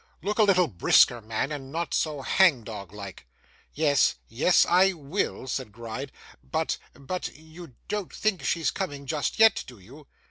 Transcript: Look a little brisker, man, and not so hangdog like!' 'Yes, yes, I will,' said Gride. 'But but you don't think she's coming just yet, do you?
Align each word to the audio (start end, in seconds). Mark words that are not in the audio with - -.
Look 0.23 0.39
a 0.39 0.43
little 0.43 0.65
brisker, 0.67 1.21
man, 1.21 1.51
and 1.51 1.71
not 1.71 1.93
so 1.93 2.23
hangdog 2.23 2.91
like!' 2.91 3.27
'Yes, 3.71 4.15
yes, 4.27 4.65
I 4.67 4.93
will,' 4.93 5.47
said 5.47 5.71
Gride. 5.71 6.11
'But 6.43 6.79
but 6.95 7.27
you 7.37 7.75
don't 7.87 8.11
think 8.11 8.43
she's 8.43 8.71
coming 8.71 9.05
just 9.05 9.37
yet, 9.37 9.63
do 9.67 9.77
you? 9.77 10.07